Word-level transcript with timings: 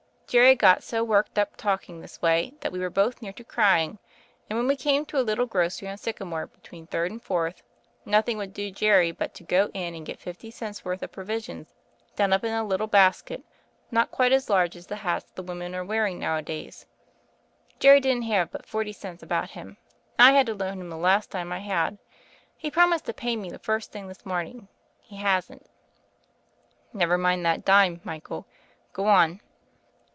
Jerry 0.33 0.55
got 0.55 0.81
so 0.81 1.03
worked 1.03 1.33
uj> 1.33 1.57
talking 1.57 1.99
this 1.99 2.21
way, 2.21 2.53
that 2.61 2.71
we 2.71 2.79
were 2.79 2.89
both 2.89 3.21
near 3.21 3.33
to 3.33 3.43
crying; 3.43 3.99
and 4.49 4.57
when 4.57 4.65
we 4.65 4.77
came 4.77 5.05
to 5.07 5.19
a 5.19 5.27
little 5.27 5.45
grocery 5.45 5.89
on 5.89 5.97
Sycamore 5.97 6.47
between 6.47 6.87
Third 6.87 7.11
and 7.11 7.21
Fourth, 7.21 7.61
nothing 8.05 8.37
would 8.37 8.53
do 8.53 8.71
Jerry 8.71 9.11
but 9.11 9.33
to 9.33 9.43
go 9.43 9.69
in 9.73 9.93
and 9.93 10.05
get 10.05 10.21
fifty 10.21 10.49
cents* 10.49 10.85
worth 10.85 11.03
of 11.03 11.11
provisions 11.11 11.67
done 12.15 12.31
up 12.31 12.45
in 12.45 12.53
a 12.53 12.63
little 12.63 12.87
basket, 12.87 13.43
not 13.91 14.09
quite 14.09 14.31
as 14.31 14.49
large 14.49 14.77
as 14.77 14.87
the 14.87 14.95
hats 14.95 15.25
the 15.35 15.43
women 15.43 15.75
are 15.75 15.83
wearing 15.83 16.17
nowadays. 16.17 16.85
Jerry 17.79 17.99
didn't 17.99 18.21
have 18.23 18.51
but 18.51 18.65
forty 18.65 18.93
cents 18.93 19.21
about 19.21 19.49
him, 19.49 19.75
and 20.17 20.29
I 20.29 20.31
had 20.31 20.45
to 20.45 20.55
loan 20.55 20.79
him 20.79 20.87
the 20.89 20.95
last 20.95 21.31
dime 21.31 21.51
I 21.51 21.59
had. 21.59 21.97
He 22.55 22.71
promised 22.71 23.03
to 23.07 23.13
pay 23.13 23.35
me 23.35 23.49
the 23.49 23.59
first 23.59 23.91
thing 23.91 24.07
this 24.07 24.25
morning; 24.25 24.69
he 25.01 25.17
hasn't." 25.17 25.65
"Never 26.93 27.17
mind 27.17 27.45
that 27.45 27.65
dime, 27.65 27.99
Michael. 28.05 28.45
Go 28.93 29.07
on." 29.07 29.41